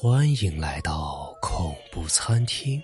[0.00, 2.80] 欢迎来到恐怖餐厅，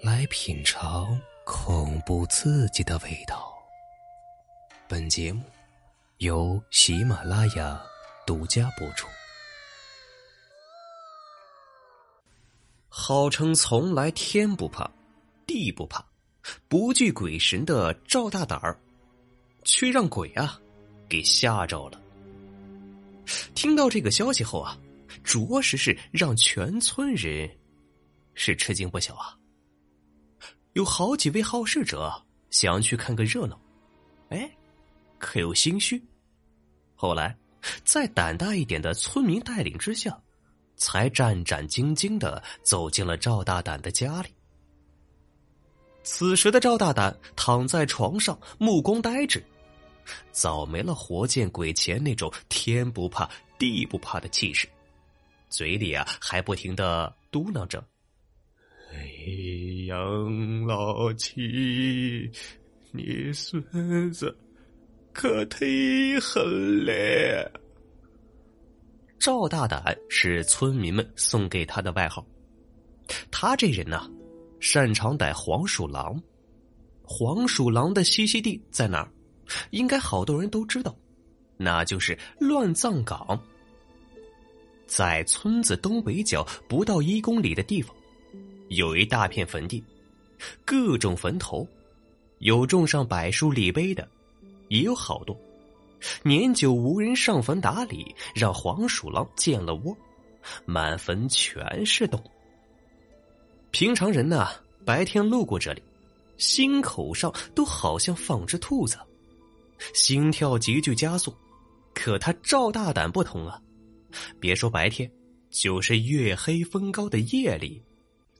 [0.00, 3.52] 来品尝恐怖刺激的味道。
[4.88, 5.42] 本节目
[6.20, 7.78] 由喜马拉雅
[8.26, 9.06] 独家播出。
[12.88, 14.90] 号称从来天不怕
[15.46, 16.02] 地不怕，
[16.68, 18.80] 不惧鬼神的赵大胆儿，
[19.62, 20.58] 却让鬼啊
[21.06, 22.00] 给吓着了。
[23.54, 24.74] 听到这个消息后啊。
[25.24, 27.50] 着实是让全村人
[28.34, 29.36] 是吃惊不小啊！
[30.74, 32.12] 有好几位好事者
[32.50, 33.58] 想去看个热闹，
[34.28, 34.50] 哎，
[35.18, 36.00] 可有心虚。
[36.94, 37.36] 后来，
[37.84, 40.20] 在胆大一点的村民带领之下，
[40.76, 44.28] 才战战兢兢的走进了赵大胆的家里。
[46.02, 49.42] 此时的赵大胆躺在床上，目光呆滞，
[50.32, 54.68] 早没了活见鬼前那种天不怕地不怕的气势。
[55.54, 57.78] 嘴里啊还不停的嘟囔着
[58.92, 58.98] ：“哎，
[59.86, 62.28] 杨老七，
[62.90, 64.36] 你孙子
[65.12, 67.60] 可忒狠了。”
[69.20, 72.26] 赵大胆是村民们送给他的外号。
[73.30, 74.10] 他这人呢，
[74.58, 76.20] 擅长逮黄鼠狼。
[77.04, 79.08] 黄鼠狼的栖息地在哪儿？
[79.70, 80.96] 应该好多人都知道，
[81.56, 83.40] 那就是乱葬岗。
[84.86, 87.94] 在村子东北角不到一公里的地方，
[88.68, 89.82] 有一大片坟地，
[90.64, 91.66] 各种坟头，
[92.38, 94.06] 有种上柏树立碑的，
[94.68, 95.36] 也有好多。
[96.22, 99.96] 年久无人上坟打理，让黄鼠狼建了窝，
[100.66, 102.22] 满坟全是洞。
[103.70, 104.48] 平常人呢，
[104.84, 105.82] 白天路过这里，
[106.36, 108.98] 心口上都好像放只兔子，
[109.94, 111.34] 心跳急剧加速。
[111.94, 113.58] 可他赵大胆不同啊！
[114.40, 115.10] 别说白天，
[115.50, 117.82] 就是月黑风高的夜里，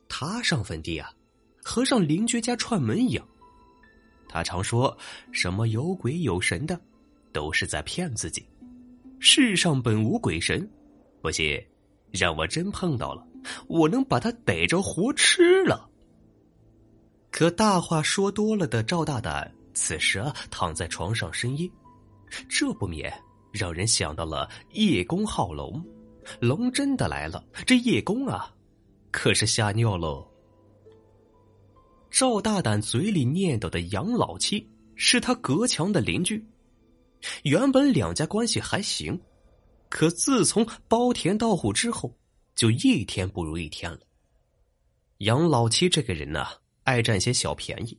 [0.09, 1.11] 他上坟地啊，
[1.63, 3.27] 和上邻居家串门一样。
[4.29, 4.97] 他常说
[5.33, 6.81] 什么有鬼有神的，
[7.33, 8.45] 都是在骗自己。
[9.21, 10.69] 世上本无鬼神，
[11.23, 11.65] 不信，
[12.11, 13.27] 让我真碰到了，
[13.69, 15.89] 我能把他逮着活吃了。
[17.31, 21.71] 可大话说多了的赵大胆，此时啊躺在床上呻吟，
[22.49, 23.13] 这不免。
[23.55, 25.81] 让人想到了叶公好龙，
[26.41, 28.53] 龙真的来了，这叶公啊，
[29.13, 30.29] 可是吓尿喽。
[32.11, 36.45] 赵大胆嘴里念叨的杨老七是他隔墙的邻居，
[37.45, 39.21] 原本两家关系还行，
[39.89, 42.13] 可自从包田到户之后，
[42.57, 44.01] 就一天不如一天了。
[45.19, 46.45] 杨老七这个人呢，
[46.83, 47.97] 爱占些小便宜，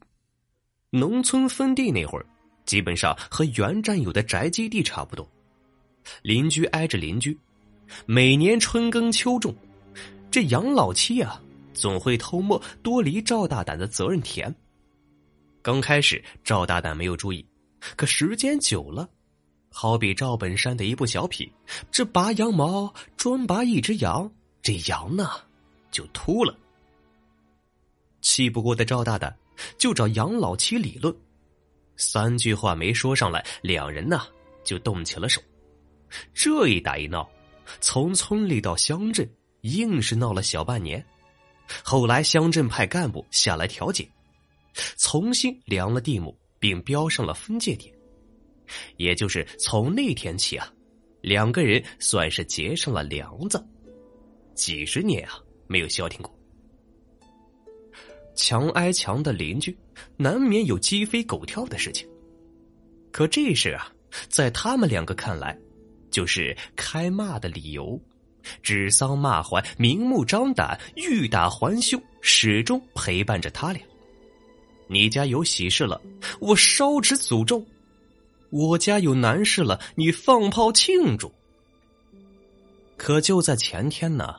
[0.89, 2.25] 农村分地那会儿，
[2.65, 5.25] 基本上和原占有的宅基地差不多。
[6.21, 7.37] 邻居挨着邻居，
[8.05, 9.55] 每年春耕秋种，
[10.29, 11.41] 这杨老七啊，
[11.73, 14.53] 总会偷摸多离赵大胆的责任田。
[15.61, 17.45] 刚开始赵大胆没有注意，
[17.95, 19.09] 可时间久了，
[19.69, 21.51] 好比赵本山的一部小品，
[21.91, 25.29] 这拔羊毛专拔一只羊，这羊呢
[25.91, 26.55] 就秃了。
[28.21, 29.35] 气不过的赵大胆
[29.77, 31.15] 就找杨老七理论，
[31.95, 34.21] 三句话没说上来，两人呢
[34.63, 35.41] 就动起了手。
[36.33, 37.29] 这一打一闹，
[37.81, 39.29] 从村里到乡镇，
[39.61, 41.03] 硬是闹了小半年。
[41.83, 44.07] 后来乡镇派干部下来调解，
[44.97, 47.93] 重新量了地亩，并标上了分界点。
[48.97, 50.71] 也就是从那天起啊，
[51.21, 53.63] 两个人算是结上了梁子。
[54.53, 56.33] 几十年啊，没有消停过。
[58.35, 59.75] 墙挨墙的邻居，
[60.17, 62.07] 难免有鸡飞狗跳的事情。
[63.11, 63.91] 可这事啊，
[64.29, 65.57] 在他们两个看来。
[66.15, 67.99] 就是开骂的理由，
[68.63, 73.81] 指桑骂槐，明目张胆，欲打还休，始终陪伴着他俩。
[74.87, 76.01] 你家有喜事了，
[76.39, 77.61] 我烧纸诅咒；
[78.49, 81.29] 我家有难事了，你放炮庆祝。
[82.95, 84.35] 可就在前天呢，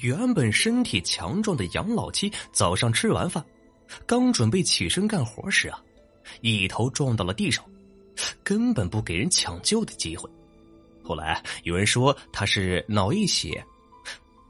[0.00, 3.44] 原本身体强壮的杨老七早上吃完饭，
[4.04, 5.80] 刚准备起身干活时啊，
[6.40, 7.64] 一头撞到了地上，
[8.42, 10.28] 根本不给人抢救的机会。
[11.10, 13.60] 后来有人说他是脑溢血，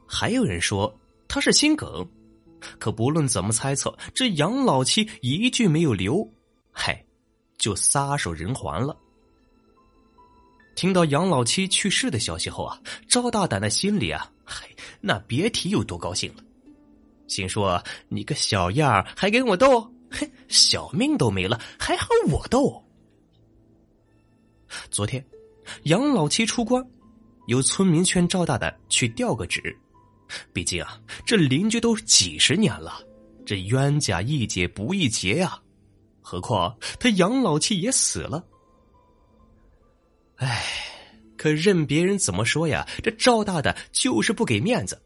[0.05, 0.95] 还有人说
[1.27, 2.07] 他是心梗，
[2.77, 6.23] 可不论怎么猜测，这杨老七一句没有留，
[6.71, 7.03] 嗨，
[7.57, 8.95] 就撒手人寰了。
[10.75, 14.69] 听到杨老七去世的消息后啊，赵大胆的心里啊，嗨，
[14.99, 16.43] 那别提有多高兴了，
[17.25, 19.81] 心说你个小样还跟我斗，
[20.11, 22.85] 嘿，小命都没了，还和我斗？
[24.91, 25.25] 昨天。
[25.83, 26.85] 杨老七出关，
[27.47, 29.75] 有村民劝赵大胆去调个职，
[30.53, 33.01] 毕竟啊，这邻居都几十年了，
[33.45, 35.59] 这冤家宜解不宜结呀。
[36.21, 38.45] 何况他杨老七也死了。
[40.35, 40.63] 哎，
[41.35, 45.01] 可任别人怎么说呀，这赵大胆就是不给面子。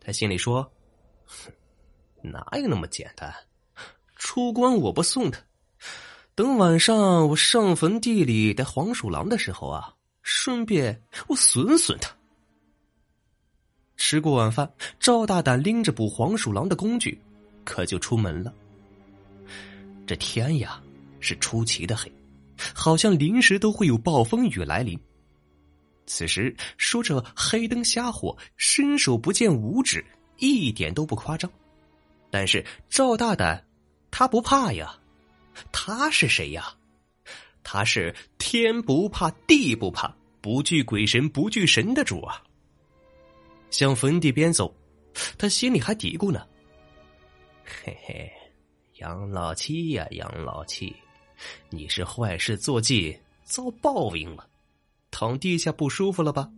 [0.00, 0.68] 他心里说
[1.24, 1.52] ：“哼
[2.22, 3.32] 哪有那么简单？
[4.16, 5.38] 出关我不送他，
[6.34, 9.94] 等晚上我上坟地里逮黄鼠狼的时候啊，
[10.30, 12.14] 顺便我损损他。”
[13.96, 14.70] 吃过晚饭，
[15.00, 17.18] 赵大胆拎着捕黄鼠狼的工具，
[17.64, 18.52] 可就出门了。
[20.06, 20.80] 这天呀，
[21.18, 22.12] 是出奇的黑，
[22.74, 24.98] 好像临时都会有暴风雨来临。
[26.06, 30.04] 此时说着黑灯瞎火、伸手不见五指，
[30.36, 31.50] 一点都不夸张。
[32.30, 33.66] 但是赵大胆，
[34.10, 34.94] 他不怕呀，
[35.72, 36.77] 他是谁呀？
[37.70, 40.10] 他是天不怕地不怕、
[40.40, 42.42] 不惧鬼神不惧神的主啊！
[43.68, 44.74] 向坟地边走，
[45.36, 46.46] 他心里还嘀咕呢
[47.62, 48.32] ：“嘿嘿。”
[49.00, 50.96] 杨老七呀，杨老七，
[51.68, 54.48] 你是坏事做尽，遭报应了，
[55.10, 56.50] 躺地下不舒服了吧？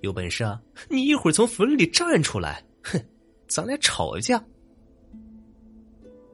[0.00, 0.60] 有本事啊，
[0.90, 3.00] 你一会儿从坟里站出来，哼，
[3.46, 4.44] 咱俩吵一架。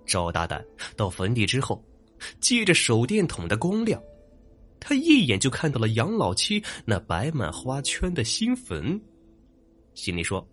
[0.06, 0.64] 赵大胆
[0.96, 1.84] 到坟地之后，
[2.40, 4.02] 借着手电筒的光亮，
[4.80, 9.00] 他一眼就看到了杨老七那摆满花圈的新坟，
[9.94, 10.46] 心里说：“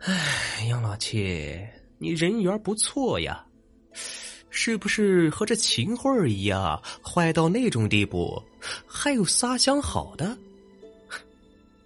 [0.00, 1.58] 哎，杨老七。”
[2.00, 3.44] 你人缘不错呀，
[4.50, 8.40] 是不是和这秦桧一样坏到那种地步？
[8.86, 10.38] 还有仨相好的？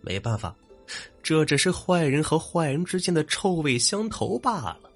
[0.03, 0.55] 没办法，
[1.23, 4.92] 这只是坏人和坏人之间的臭味相投罢了。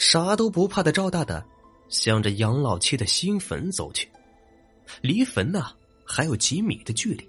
[0.00, 1.46] 啥都不怕的赵大胆
[1.90, 4.08] 向着杨老七的新坟走去，
[5.02, 5.66] 离坟呢
[6.06, 7.28] 还有几米的距离。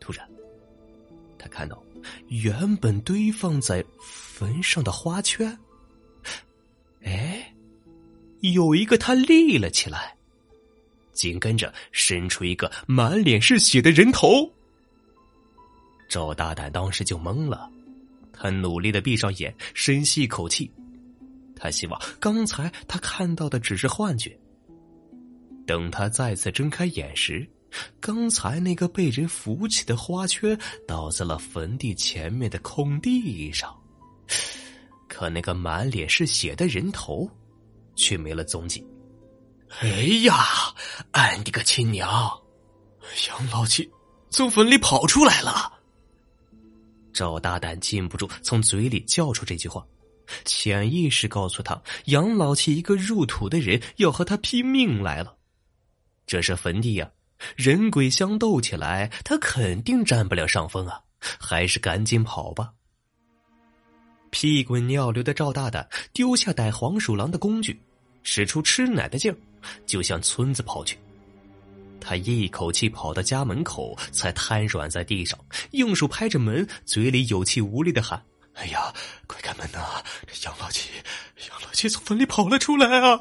[0.00, 0.28] 突然，
[1.38, 1.80] 他看到。
[2.28, 5.56] 原本堆放在坟上的花圈，
[7.02, 7.54] 哎，
[8.40, 10.16] 有一个他立了起来，
[11.12, 14.50] 紧跟着伸出一个满脸是血的人头。
[16.08, 17.70] 赵大胆当时就懵了，
[18.32, 20.70] 他努力的闭上眼，深吸一口气，
[21.60, 24.36] 他希望刚才他看到的只是幻觉。
[25.66, 27.48] 等他再次睁开眼时。
[28.00, 30.58] 刚才那个被人扶起的花圈
[30.88, 33.72] 倒在了坟地前面的空地上，
[35.08, 37.30] 可那个满脸是血的人头
[37.94, 38.84] 却没了踪迹。
[39.78, 39.88] 哎
[40.24, 40.34] 呀，
[41.12, 42.10] 俺的个亲娘！
[43.28, 43.88] 杨老七
[44.30, 45.72] 从坟里跑出来了。
[47.12, 49.86] 赵大胆禁不住从嘴里叫出这句话，
[50.44, 55.36] 潜意识告诉他：杨老七一个入土的人要和他拼命来了。
[56.26, 57.10] 这是坟地呀。
[57.56, 61.00] 人鬼相斗起来，他肯定占不了上风啊！
[61.38, 62.70] 还是赶紧跑吧。
[64.28, 67.80] 屁滚尿流的赵大胆丢下逮黄鼠狼的工具，
[68.22, 69.36] 使出吃奶的劲儿，
[69.86, 70.98] 就向村子跑去。
[71.98, 75.38] 他一口气跑到家门口，才瘫软在地上，
[75.72, 78.22] 用手拍着门，嘴里有气无力的喊
[78.60, 78.92] ：“哎呀，
[79.26, 80.04] 快开门呐！
[80.26, 80.90] 这杨老七，
[81.48, 83.18] 杨老七从坟里跑了出来啊！”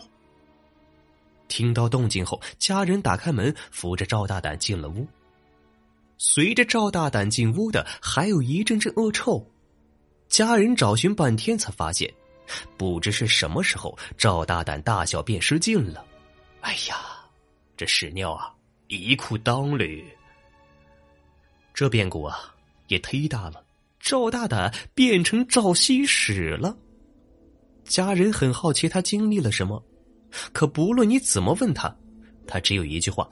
[1.48, 5.08] 听到动静后，家人打开门，扶着赵大胆进了屋。
[6.18, 9.50] 随着赵大胆进屋的，还有一阵阵恶臭。
[10.28, 12.14] 家人找寻半天，才发现，
[12.78, 16.06] 不知是什么时候，赵大胆大小便失禁了。
[16.60, 16.98] 哎呀，
[17.78, 18.54] 这屎尿啊，
[18.90, 20.04] 一裤裆里。
[21.74, 22.54] 这变故啊，
[22.88, 23.64] 也忒大了。
[24.00, 26.78] 赵大胆变成赵西史了。
[27.84, 29.84] 家人很好奇，他经历了什么。
[30.54, 31.94] 可不论你怎么问他，
[32.46, 33.28] 他只有一句话：“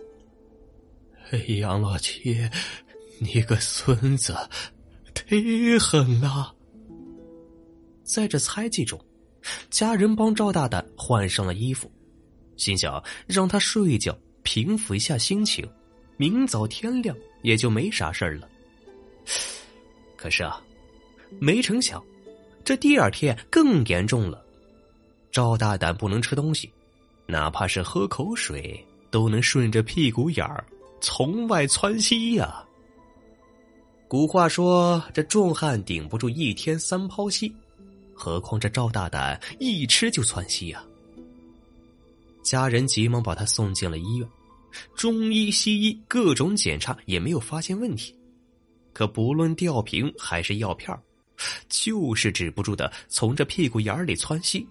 [1.59, 2.50] 杨老七，
[3.19, 4.36] 你个孙子，
[5.13, 6.55] 忒狠了。”
[8.03, 9.00] 在这猜忌中，
[9.69, 11.91] 家人帮赵大胆换上了衣服，
[12.55, 15.63] 心想让他睡一觉，平复一下心情，
[16.17, 18.50] 明早天亮也就没啥事儿了。
[20.17, 20.62] 可是啊，
[21.39, 22.03] 没成想，
[22.65, 24.43] 这第二天更严重了，
[25.31, 26.69] 赵大胆不能吃东西。
[27.27, 30.65] 哪怕是喝口水，都能顺着屁股眼儿
[31.00, 32.63] 从外窜稀呀。
[34.07, 37.53] 古话说：“这壮汉顶不住一天三泡稀，
[38.13, 40.81] 何况这赵大胆一吃就窜稀呀。”
[42.41, 44.29] 家人急忙把他送进了医院，
[44.95, 48.15] 中医西医各种检查也没有发现问题，
[48.98, 51.00] 可不论吊瓶还是药片
[51.70, 54.68] 就是止不住的从这屁股眼里窜稀。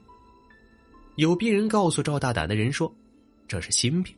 [1.14, 2.92] 有病人告诉赵大胆的人说
[3.46, 4.12] ：“这是心病，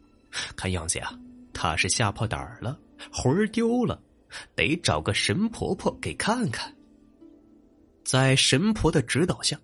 [0.56, 1.12] 看样子呀，
[1.52, 2.80] 他是吓破胆儿了，
[3.12, 4.00] 魂儿丢了，
[4.54, 6.74] 得找个神婆婆给看看。
[8.02, 9.60] 在神婆的指导下，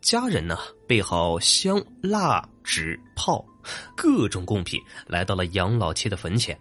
[0.00, 0.56] 家人呢
[0.88, 3.44] 备好香、蜡、纸、炮，
[3.94, 6.58] 各种贡品，来到了杨老七的坟前，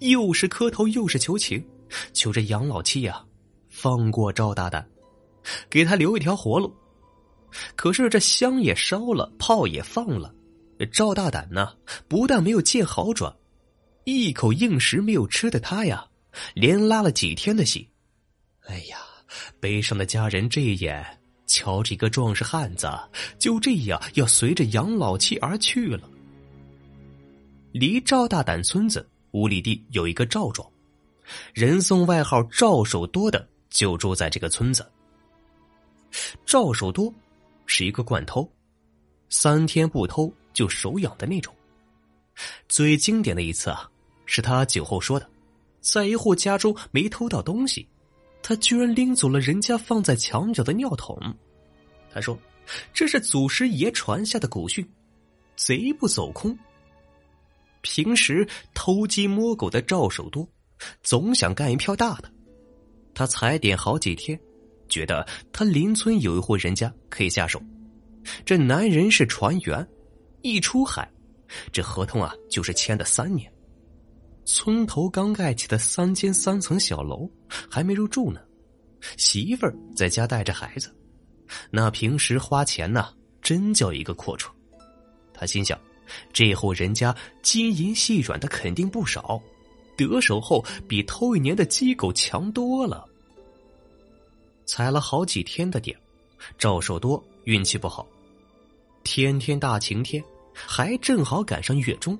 [0.00, 1.66] 又是磕头又是求情，
[2.12, 3.24] 求着杨老七呀
[3.68, 4.88] 放过赵大胆，
[5.68, 6.74] 给他留一条活路。
[7.76, 10.34] 可是这香也烧了，炮也放了，
[10.92, 11.74] 赵大胆呢
[12.08, 13.34] 不但没有见好转，
[14.04, 16.06] 一口硬食没有吃的他呀，
[16.54, 17.88] 连拉了几天的稀。
[18.66, 18.98] 哎呀，
[19.60, 21.20] 悲伤的家人这一眼。
[21.46, 22.90] 瞧着一个壮士汉子，
[23.38, 26.08] 就这样要随着杨老七而去了。
[27.70, 30.66] 离赵大胆村子五里地有一个赵庄，
[31.52, 34.86] 人送外号赵守多的就住在这个村子。
[36.46, 37.12] 赵守多
[37.66, 38.48] 是一个惯偷，
[39.28, 41.54] 三天不偷就手痒的那种。
[42.68, 43.88] 最经典的一次啊，
[44.26, 45.28] 是他酒后说的，
[45.80, 47.86] 在一户家中没偷到东西。
[48.42, 51.18] 他居然拎走了人家放在墙角的尿桶，
[52.12, 52.38] 他说
[52.92, 54.86] ：“这是祖师爷传下的古训，
[55.56, 56.56] 贼不走空。”
[57.80, 60.46] 平时偷鸡摸狗的赵守多，
[61.02, 62.30] 总想干一票大的。
[63.14, 64.38] 他踩点好几天，
[64.88, 67.62] 觉得他邻村有一户人家可以下手。
[68.44, 69.86] 这男人是船员，
[70.42, 71.08] 一出海，
[71.70, 73.50] 这合同啊就是签的三年。
[74.46, 77.30] 村头刚盖起的三间三层小楼
[77.70, 78.40] 还没入住呢，
[79.16, 80.94] 媳妇儿在家带着孩子，
[81.70, 83.08] 那平时花钱呢，
[83.40, 84.50] 真叫一个阔绰。
[85.32, 85.78] 他心想，
[86.32, 89.40] 这户人家金银细软的肯定不少，
[89.96, 93.06] 得手后比头一年的鸡狗强多了。
[94.66, 95.96] 踩了好几天的点，
[96.58, 98.06] 赵守多运气不好，
[99.02, 100.24] 天天大晴天，
[100.54, 102.18] 还正好赶上月中。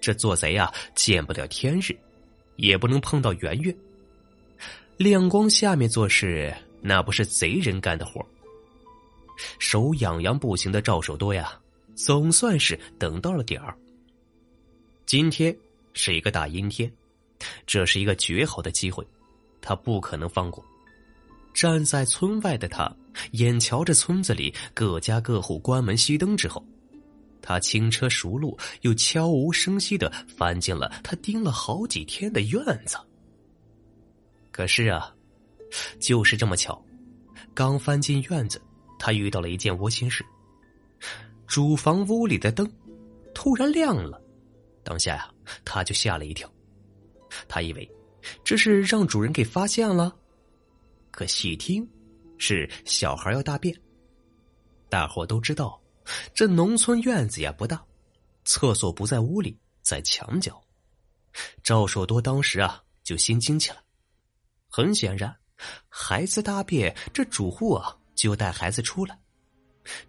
[0.00, 1.96] 这做贼呀，见不了天日，
[2.56, 3.74] 也不能碰到圆月。
[4.96, 8.24] 亮光下面做事，那不是贼人干的活
[9.58, 11.58] 手痒痒不行的赵守多呀，
[11.94, 13.74] 总算是等到了点儿。
[15.06, 15.56] 今天
[15.92, 16.90] 是一个大阴天，
[17.66, 19.06] 这是一个绝好的机会，
[19.60, 20.64] 他不可能放过。
[21.54, 22.90] 站在村外的他，
[23.32, 26.64] 眼瞧着村子里各家各户关门熄灯之后。
[27.44, 32.96] 他轻车熟路，又悄无声息的翻进了他盯了好几天的院子。
[34.52, 35.12] 可是啊，
[35.98, 36.80] 就是这么巧，
[37.52, 38.62] 刚翻进院子，
[38.96, 40.24] 他遇到了一件窝心事。
[41.48, 42.70] 主房屋里的灯
[43.34, 44.22] 突然亮了，
[44.84, 45.28] 当下呀，
[45.64, 46.50] 他就吓了一跳。
[47.48, 47.90] 他以为
[48.44, 50.14] 这是让主人给发现了，
[51.10, 51.88] 可细听，
[52.38, 53.74] 是小孩要大便。
[54.88, 55.80] 大伙都知道。
[56.34, 57.80] 这农村院子也不大，
[58.44, 60.60] 厕所不在屋里，在墙角。
[61.62, 63.76] 赵守多当时啊就心惊起来。
[64.68, 65.32] 很显然，
[65.88, 69.16] 孩子大便，这主户啊就带孩子出来。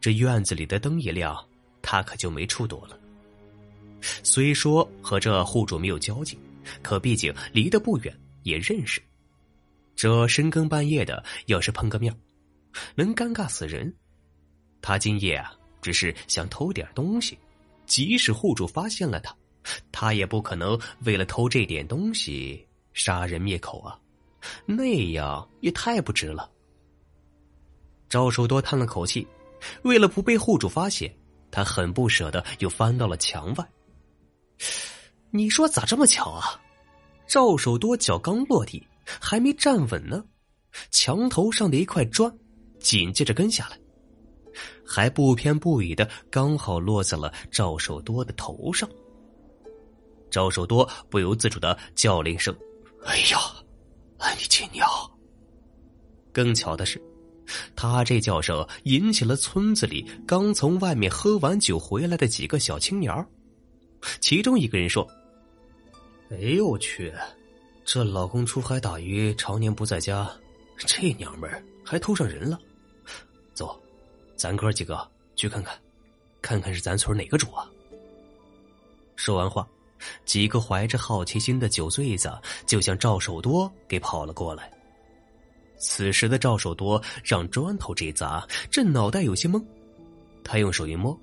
[0.02, 1.48] 这院子里的灯一亮，
[1.82, 3.00] 他可就没处躲了。
[4.24, 6.38] 虽说和这户主没有交集，
[6.82, 9.02] 可毕竟离得不远，也认识。
[9.96, 12.16] 这深更半夜的，要是碰个面，
[12.96, 13.94] 能尴尬死人。
[14.82, 15.54] 他今夜啊。
[15.84, 17.38] 只是想偷点东西，
[17.86, 19.36] 即使户主发现了他，
[19.92, 24.00] 他也不可能为了偷这点东西杀人灭口啊，
[24.66, 26.50] 那样也太不值了。
[28.08, 29.28] 赵守多叹了口气，
[29.82, 31.14] 为了不被户主发现，
[31.52, 33.70] 他很不舍得又翻到了墙外。
[35.32, 36.62] 你说咋这么巧啊？
[37.28, 40.24] 赵守多脚刚落地，还没站稳呢，
[40.92, 42.32] 墙头上的一块砖
[42.80, 43.80] 紧接着跟下来。
[44.86, 48.88] 还不偏不倚的，刚好落在了赵守多的头上。
[50.30, 52.56] 赵守多不由自主的叫了一声
[53.06, 53.40] ：“哎呀，
[54.38, 54.88] 你亲娘！”
[56.32, 57.02] 更巧的是，
[57.76, 63.28] 他这叫声引起了村子里刚从外面喝完酒回来的几个小青年儿
[64.20, 65.08] 其中一个人说
[66.32, 67.14] ：“哎呦我去，
[67.86, 70.30] 这老公出海打鱼，常年不在家，
[70.78, 72.60] 这娘们儿还偷上人了。”
[73.54, 73.80] 走。
[74.36, 75.80] 咱哥几个去看看，
[76.42, 77.70] 看看是咱村哪个主啊？
[79.16, 79.66] 说完话，
[80.26, 82.30] 几个怀着好奇心的酒醉子
[82.66, 84.70] 就向赵守多给跑了过来。
[85.78, 89.64] 此时的赵守多让砖头这砸，这脑袋有些懵。
[90.44, 91.18] 他用手一摸，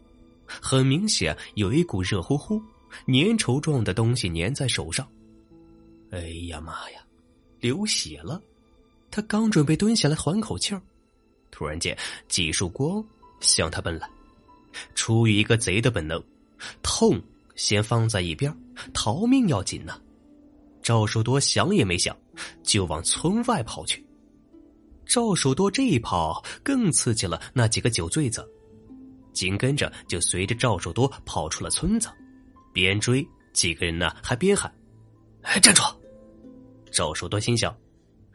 [0.60, 2.60] 很明显有一股热乎乎、
[3.06, 5.06] 粘稠状的东西粘在手上。
[6.10, 7.00] 哎呀妈呀，
[7.60, 8.40] 流血了！
[9.10, 10.82] 他刚准备蹲下来缓口气儿。
[11.50, 11.96] 突然间，
[12.28, 13.04] 几束光
[13.40, 14.08] 向他奔来。
[14.94, 16.22] 出于一个贼的本能，
[16.82, 17.20] 痛
[17.56, 18.56] 先放在一边，
[18.94, 20.00] 逃命要紧呐。
[20.82, 22.16] 赵守多想也没想，
[22.62, 24.04] 就往村外跑去。
[25.04, 28.48] 赵守多这一跑，更刺激了那几个酒醉子，
[29.32, 32.08] 紧跟着就随着赵守多跑出了村子，
[32.72, 34.72] 边追几个人呢，还边喊
[35.42, 35.82] ：“哎，站住！”
[36.92, 37.76] 赵守多心想：“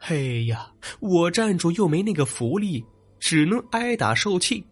[0.08, 2.84] 哎呀，我站住又没那个福利，
[3.18, 4.64] 只能挨打受气。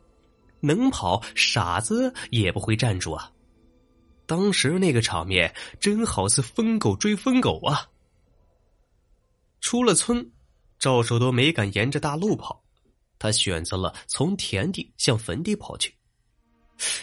[0.61, 3.31] 能跑，傻子也不会站住啊。”
[4.27, 7.87] 当时那个场面真好似疯狗追疯狗啊！
[9.61, 10.33] 出了村，
[10.79, 12.65] 赵守多没敢沿着大路跑，
[13.19, 15.95] 他选择了从田地向坟地跑去。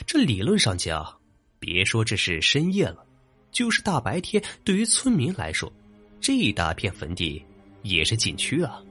[0.06, 1.20] 这理论上讲，
[1.60, 3.06] 别说这是深夜了，
[3.52, 5.72] 就是大白天，对于村民来说，
[6.20, 7.44] 这一大片坟地
[7.84, 8.82] 也是禁区啊。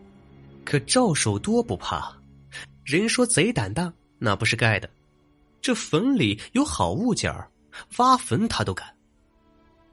[0.65, 2.17] 可赵守多不怕，
[2.85, 4.89] 人说贼胆大，那不是盖的。
[5.61, 7.51] 这坟里有好物件儿。
[7.99, 8.93] 挖坟他都敢，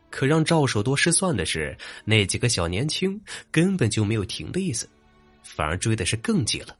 [0.10, 4.90] 可让赵守多失算的是，那几个小年轻根本就没有停的意思，
[5.44, 6.76] 反而追的是更急了。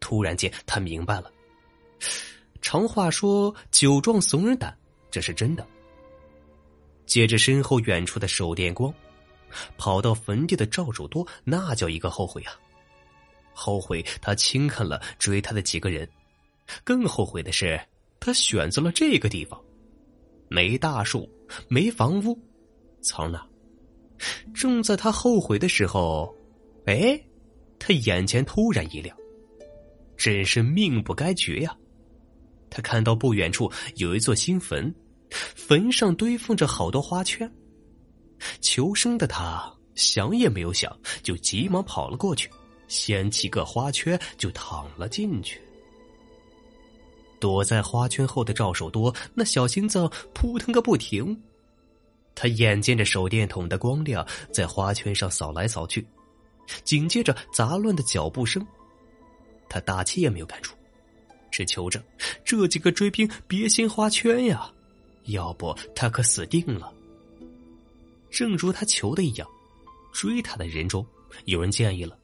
[0.00, 1.32] 突然间，他明白了，
[2.60, 4.76] 常话说“酒壮怂人胆”，
[5.10, 5.66] 这是真的。
[7.06, 8.92] 借着身后远处的手电光，
[9.76, 12.52] 跑到坟地的赵守多那叫一个后悔啊！
[13.52, 16.08] 后悔他轻看了追他的几个人，
[16.84, 17.80] 更后悔的是
[18.20, 19.60] 他选择了这个地方。
[20.48, 21.28] 没大树，
[21.68, 22.38] 没房屋，
[23.00, 23.44] 藏哪？
[24.54, 26.32] 正在他后悔的时候，
[26.86, 27.20] 哎，
[27.78, 29.16] 他眼前突然一亮，
[30.16, 31.76] 真是命不该绝呀！
[32.70, 34.94] 他看到不远处有一座新坟，
[35.30, 37.50] 坟上堆放着好多花圈。
[38.60, 42.48] 求生的他想也没有想，就急忙跑了过去，
[42.88, 45.60] 掀起个花圈就躺了进去。
[47.38, 51.38] 躲在花圈后的赵守多，那小心脏扑腾个不停。
[52.34, 56.06] 他眼见着手电筒的光亮在花圈上扫来扫去，
[56.84, 58.66] 紧接着杂乱的脚步声，
[59.68, 60.74] 他大气也没有敢出，
[61.50, 62.02] 只求着
[62.44, 64.70] 这几个追兵别先花圈呀，
[65.24, 66.92] 要不他可死定了。
[68.30, 69.48] 正如他求的一样，
[70.12, 71.04] 追他的人中
[71.46, 72.16] 有人建议了：“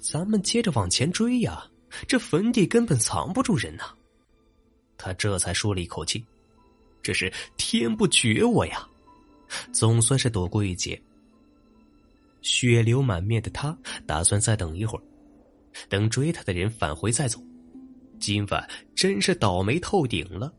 [0.00, 1.66] 咱们接着往前追呀，
[2.06, 3.94] 这坟地根本藏不住人呐。”
[4.98, 6.22] 他这才舒了一口气，
[7.02, 8.86] 这是天不绝我呀，
[9.72, 11.00] 总算是躲过一劫。
[12.42, 15.02] 血流满面的他打算再等一会儿，
[15.88, 17.40] 等追他的人返回再走。
[18.18, 20.52] 今晚真是倒霉透顶了，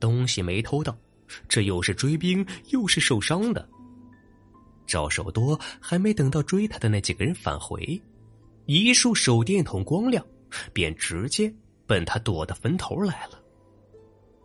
[0.00, 0.96] 东西没偷到，
[1.48, 3.68] 这又是追兵又是受伤的。
[4.86, 8.00] 赵守多还没等到追他的那几个人返回，
[8.66, 10.24] 一束手电筒光亮，
[10.72, 11.52] 便直接
[11.86, 13.42] 奔他躲的坟头来了。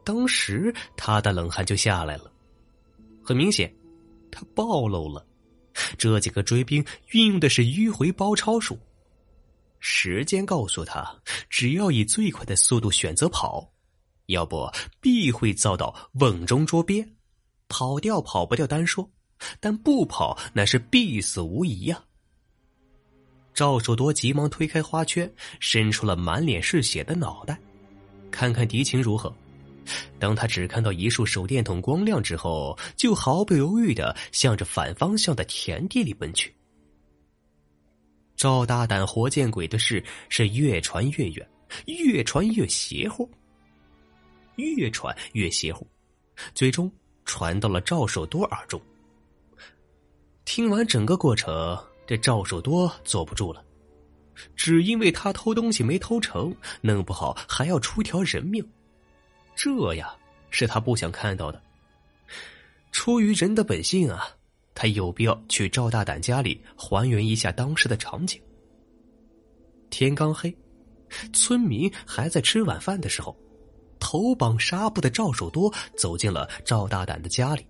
[0.04, 2.32] 当时他的冷汗就下来了，
[3.24, 3.72] 很明显，
[4.32, 5.26] 他暴露了。
[5.98, 8.78] 这几个追兵运用的是迂回包抄术，
[9.82, 11.14] 时间告诉他，
[11.50, 13.74] 只要以最快的速度选择跑，
[14.28, 17.06] 要不必会遭到瓮中捉鳖。
[17.68, 19.10] 跑掉跑不掉单说，
[19.60, 22.04] 但不跑那是必死无疑呀。
[23.54, 27.60] 赵守多急忙推开花圈，伸出了满脸是血的脑袋，
[28.30, 29.34] 看看敌情如何。
[30.20, 36.56] 当他只看到一束手电筒光亮之后，就毫不犹豫的向着反方向的田地里奔去。
[38.42, 41.48] 赵大胆活见鬼的事是越传越远，
[41.86, 43.30] 越传越邪乎，
[44.56, 45.86] 越传越邪乎，
[46.56, 46.92] 最终
[47.24, 48.82] 传到了赵守多耳中。
[50.44, 51.78] 听完整个过程，
[52.08, 53.64] 这赵守多坐不住了，
[54.56, 56.52] 只因为他偷东西没偷成，
[56.82, 58.68] 弄不好还要出条人命。
[59.56, 60.16] 这呀，
[60.50, 61.62] 是他不想看到的。
[62.92, 64.36] 出于人的本性啊，
[64.74, 68.42] 他有必要去赵大胆家里还原一下当时的场景。
[69.90, 70.56] 天刚黑，
[71.34, 73.38] 村民还在吃晚饭的时候，
[74.00, 77.66] 头绑纱布的赵守多走进了赵大胆的家里，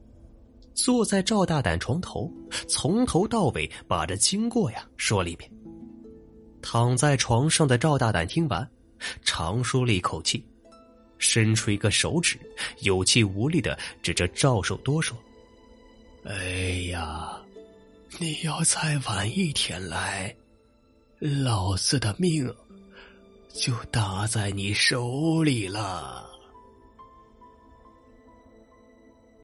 [0.73, 2.31] 坐在赵大胆床头，
[2.67, 5.51] 从头到尾把这经过呀说了一遍。
[6.61, 8.69] 躺在床上的赵大胆听完，
[9.23, 10.45] 长舒了一口气。
[11.17, 12.39] 伸出一个手指，
[12.81, 15.15] 有气无力的指着赵守多说
[16.23, 17.41] ：“哎呀，
[18.19, 20.35] 你要再晚一天来，
[21.19, 22.53] 老子的命
[23.53, 26.29] 就搭在你手里了。”